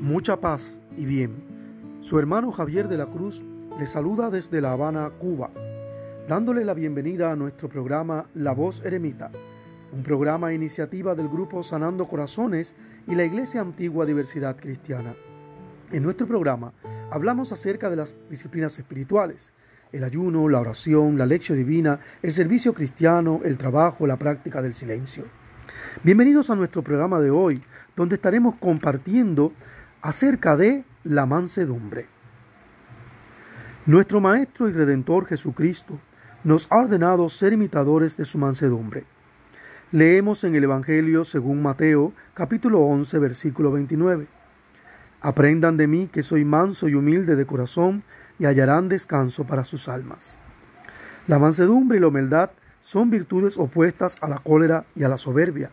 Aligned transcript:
Mucha 0.00 0.36
paz 0.36 0.82
y 0.94 1.06
bien. 1.06 1.42
Su 2.02 2.18
hermano 2.18 2.52
Javier 2.52 2.86
de 2.86 2.98
la 2.98 3.06
Cruz 3.06 3.42
le 3.78 3.86
saluda 3.86 4.28
desde 4.28 4.60
La 4.60 4.72
Habana, 4.72 5.10
Cuba, 5.18 5.50
dándole 6.28 6.66
la 6.66 6.74
bienvenida 6.74 7.32
a 7.32 7.36
nuestro 7.36 7.70
programa 7.70 8.26
La 8.34 8.52
Voz 8.52 8.82
Eremita, 8.84 9.30
un 9.92 10.02
programa 10.02 10.52
e 10.52 10.54
iniciativa 10.54 11.14
del 11.14 11.30
grupo 11.30 11.62
Sanando 11.62 12.06
Corazones 12.06 12.74
y 13.06 13.14
la 13.14 13.24
Iglesia 13.24 13.62
Antigua 13.62 14.04
Diversidad 14.04 14.56
Cristiana. 14.56 15.14
En 15.90 16.02
nuestro 16.02 16.26
programa 16.26 16.74
hablamos 17.10 17.52
acerca 17.52 17.88
de 17.88 17.96
las 17.96 18.18
disciplinas 18.28 18.78
espirituales, 18.78 19.54
el 19.92 20.04
ayuno, 20.04 20.50
la 20.50 20.60
oración, 20.60 21.16
la 21.16 21.24
lección 21.24 21.56
divina, 21.56 22.00
el 22.22 22.32
servicio 22.32 22.74
cristiano, 22.74 23.40
el 23.44 23.56
trabajo, 23.56 24.06
la 24.06 24.18
práctica 24.18 24.60
del 24.60 24.74
silencio. 24.74 25.24
Bienvenidos 26.04 26.50
a 26.50 26.54
nuestro 26.54 26.82
programa 26.82 27.18
de 27.18 27.30
hoy, 27.30 27.62
donde 27.96 28.16
estaremos 28.16 28.56
compartiendo 28.56 29.52
acerca 30.06 30.56
de 30.56 30.84
la 31.02 31.26
mansedumbre. 31.26 32.06
Nuestro 33.86 34.20
Maestro 34.20 34.68
y 34.68 34.72
Redentor 34.72 35.26
Jesucristo 35.26 35.98
nos 36.44 36.68
ha 36.70 36.76
ordenado 36.76 37.28
ser 37.28 37.52
imitadores 37.52 38.16
de 38.16 38.24
su 38.24 38.38
mansedumbre. 38.38 39.04
Leemos 39.90 40.44
en 40.44 40.54
el 40.54 40.62
Evangelio 40.62 41.24
según 41.24 41.60
Mateo 41.60 42.12
capítulo 42.34 42.82
11 42.82 43.18
versículo 43.18 43.72
29. 43.72 44.28
Aprendan 45.22 45.76
de 45.76 45.88
mí 45.88 46.06
que 46.06 46.22
soy 46.22 46.44
manso 46.44 46.88
y 46.88 46.94
humilde 46.94 47.34
de 47.34 47.44
corazón 47.44 48.04
y 48.38 48.44
hallarán 48.44 48.88
descanso 48.88 49.44
para 49.44 49.64
sus 49.64 49.88
almas. 49.88 50.38
La 51.26 51.40
mansedumbre 51.40 51.98
y 51.98 52.00
la 52.00 52.06
humildad 52.06 52.50
son 52.80 53.10
virtudes 53.10 53.56
opuestas 53.56 54.18
a 54.20 54.28
la 54.28 54.38
cólera 54.38 54.84
y 54.94 55.02
a 55.02 55.08
la 55.08 55.18
soberbia. 55.18 55.72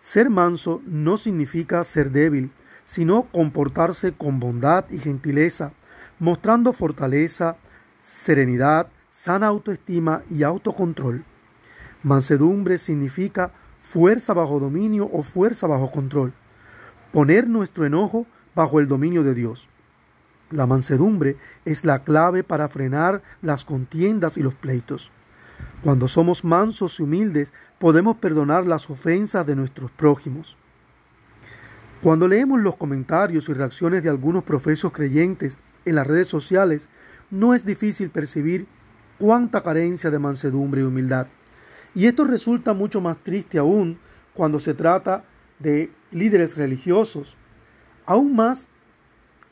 Ser 0.00 0.30
manso 0.30 0.82
no 0.84 1.16
significa 1.16 1.84
ser 1.84 2.10
débil, 2.10 2.50
sino 2.84 3.24
comportarse 3.32 4.12
con 4.12 4.40
bondad 4.40 4.84
y 4.90 4.98
gentileza, 4.98 5.72
mostrando 6.18 6.72
fortaleza, 6.72 7.56
serenidad, 8.00 8.88
sana 9.10 9.46
autoestima 9.46 10.22
y 10.30 10.42
autocontrol. 10.42 11.24
Mansedumbre 12.02 12.78
significa 12.78 13.52
fuerza 13.78 14.34
bajo 14.34 14.58
dominio 14.58 15.08
o 15.12 15.22
fuerza 15.22 15.66
bajo 15.66 15.90
control. 15.90 16.32
Poner 17.12 17.48
nuestro 17.48 17.84
enojo 17.84 18.26
bajo 18.54 18.80
el 18.80 18.88
dominio 18.88 19.22
de 19.22 19.34
Dios. 19.34 19.68
La 20.50 20.66
mansedumbre 20.66 21.36
es 21.64 21.84
la 21.84 22.04
clave 22.04 22.44
para 22.44 22.68
frenar 22.68 23.22
las 23.40 23.64
contiendas 23.64 24.36
y 24.36 24.42
los 24.42 24.54
pleitos. 24.54 25.10
Cuando 25.82 26.08
somos 26.08 26.44
mansos 26.44 27.00
y 27.00 27.02
humildes, 27.02 27.52
podemos 27.78 28.16
perdonar 28.16 28.66
las 28.66 28.88
ofensas 28.90 29.46
de 29.46 29.56
nuestros 29.56 29.90
prójimos. 29.90 30.56
Cuando 32.02 32.26
leemos 32.26 32.60
los 32.60 32.74
comentarios 32.74 33.48
y 33.48 33.52
reacciones 33.52 34.02
de 34.02 34.08
algunos 34.08 34.42
profesos 34.42 34.90
creyentes 34.90 35.56
en 35.84 35.94
las 35.94 36.04
redes 36.04 36.26
sociales, 36.26 36.88
no 37.30 37.54
es 37.54 37.64
difícil 37.64 38.10
percibir 38.10 38.66
cuánta 39.20 39.62
carencia 39.62 40.10
de 40.10 40.18
mansedumbre 40.18 40.80
y 40.80 40.84
humildad. 40.84 41.28
Y 41.94 42.06
esto 42.06 42.24
resulta 42.24 42.74
mucho 42.74 43.00
más 43.00 43.18
triste 43.18 43.56
aún 43.56 44.00
cuando 44.34 44.58
se 44.58 44.74
trata 44.74 45.22
de 45.60 45.92
líderes 46.10 46.56
religiosos. 46.56 47.36
Aún 48.04 48.34
más 48.34 48.66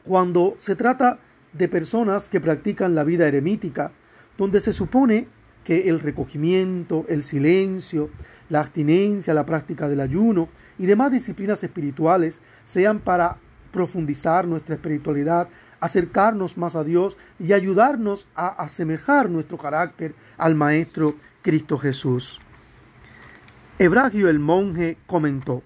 cuando 0.03 0.57
se 0.59 0.75
trata 0.75 1.21
de 1.53 1.69
personas 1.69 2.29
que 2.29 2.41
practican 2.41 2.97
la 2.97 3.05
vida 3.05 3.29
eremítica, 3.29 3.93
donde 4.37 4.59
se 4.59 4.73
supone 4.73 5.29
que 5.71 5.89
el 5.89 6.01
recogimiento, 6.01 7.05
el 7.09 7.23
silencio, 7.23 8.11
la 8.49 8.59
abstinencia, 8.59 9.35
la 9.35 9.47
práctica 9.47 9.89
del 9.89 10.01
ayuno 10.01 10.49
y 10.81 10.87
demás 10.87 11.13
disciplinas 11.13 11.63
espirituales 11.63 12.41
sean 12.65 12.99
para 12.99 13.37
profundizar 13.71 14.49
nuestra 14.49 14.75
espiritualidad, 14.75 15.49
acercarnos 15.79 16.59
más 16.59 16.75
a 16.75 16.83
Dios 16.83 17.17
y 17.39 17.53
ayudarnos 17.53 18.27
a 18.35 18.49
asemejar 18.49 19.31
nuestro 19.31 19.59
carácter 19.59 20.17
al 20.39 20.57
Maestro 20.57 21.15
Cristo 21.41 21.79
Jesús. 21.79 22.41
Ebragio 23.79 24.29
el 24.29 24.41
monje 24.41 24.99
comentó, 25.07 25.63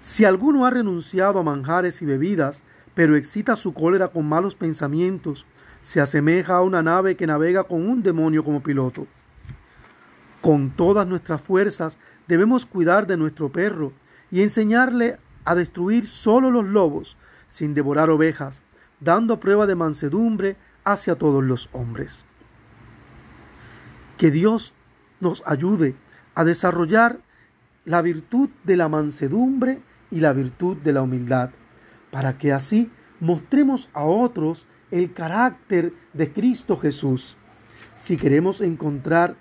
si 0.00 0.24
alguno 0.24 0.64
ha 0.64 0.70
renunciado 0.70 1.40
a 1.40 1.42
manjares 1.42 2.00
y 2.00 2.06
bebidas, 2.06 2.62
pero 2.94 3.14
excita 3.14 3.56
su 3.56 3.74
cólera 3.74 4.08
con 4.08 4.26
malos 4.26 4.54
pensamientos, 4.54 5.44
se 5.86 6.00
asemeja 6.00 6.56
a 6.56 6.62
una 6.62 6.82
nave 6.82 7.14
que 7.14 7.28
navega 7.28 7.62
con 7.62 7.88
un 7.88 8.02
demonio 8.02 8.42
como 8.42 8.60
piloto. 8.60 9.06
Con 10.40 10.70
todas 10.70 11.06
nuestras 11.06 11.40
fuerzas 11.40 12.00
debemos 12.26 12.66
cuidar 12.66 13.06
de 13.06 13.16
nuestro 13.16 13.52
perro 13.52 13.92
y 14.32 14.42
enseñarle 14.42 15.20
a 15.44 15.54
destruir 15.54 16.08
solo 16.08 16.50
los 16.50 16.64
lobos, 16.64 17.16
sin 17.46 17.72
devorar 17.72 18.10
ovejas, 18.10 18.62
dando 18.98 19.38
prueba 19.38 19.68
de 19.68 19.76
mansedumbre 19.76 20.56
hacia 20.82 21.14
todos 21.14 21.44
los 21.44 21.68
hombres. 21.70 22.24
Que 24.18 24.32
Dios 24.32 24.74
nos 25.20 25.44
ayude 25.46 25.94
a 26.34 26.42
desarrollar 26.42 27.20
la 27.84 28.02
virtud 28.02 28.50
de 28.64 28.76
la 28.76 28.88
mansedumbre 28.88 29.80
y 30.10 30.18
la 30.18 30.32
virtud 30.32 30.78
de 30.78 30.92
la 30.92 31.02
humildad, 31.02 31.50
para 32.10 32.38
que 32.38 32.52
así 32.52 32.90
mostremos 33.20 33.88
a 33.92 34.02
otros 34.02 34.66
el 34.90 35.12
carácter 35.12 35.92
de 36.12 36.32
Cristo 36.32 36.76
Jesús. 36.76 37.36
Si 37.94 38.16
queremos 38.16 38.60
encontrar 38.60 39.36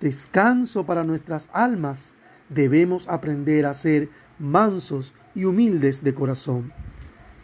descanso 0.00 0.86
para 0.86 1.04
nuestras 1.04 1.48
almas, 1.52 2.14
debemos 2.48 3.08
aprender 3.08 3.66
a 3.66 3.74
ser 3.74 4.08
mansos 4.38 5.14
y 5.34 5.44
humildes 5.44 6.02
de 6.02 6.14
corazón. 6.14 6.72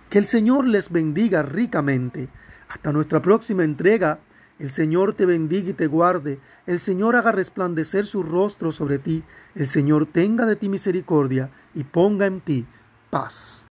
Que 0.09 0.19
el 0.19 0.27
Señor 0.27 0.67
les 0.67 0.91
bendiga 0.91 1.43
ricamente. 1.43 2.29
Hasta 2.69 2.93
nuestra 2.93 3.23
próxima 3.23 3.65
entrega, 3.65 4.21
el 4.59 4.71
Señor 4.71 5.15
te 5.15 5.25
bendiga 5.25 5.71
y 5.71 5.73
te 5.73 5.87
guarde, 5.87 6.39
el 6.67 6.79
Señor 6.79 7.17
haga 7.17 7.33
resplandecer 7.33 8.07
su 8.07 8.23
rostro 8.23 8.73
sobre 8.73 8.99
ti, 8.99 9.25
el 9.55 9.67
Señor 9.67 10.07
tenga 10.07 10.45
de 10.45 10.55
ti 10.55 10.69
misericordia 10.69 11.51
y 11.75 11.85
ponga 11.85 12.27
en 12.27 12.41
ti 12.41 12.67
paz. 13.09 13.70